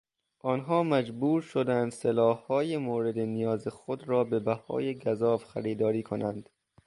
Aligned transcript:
آنها 0.39 0.83
مجبور 0.83 1.41
شدند 1.41 1.91
سلاحهای 1.91 2.77
مورد 2.77 3.19
نیاز 3.19 3.67
خود 3.67 4.09
را 4.09 4.23
به 4.23 4.39
بهای 4.39 4.99
گزاف 4.99 5.43
خریداری 5.43 6.03
کنند. 6.03 6.49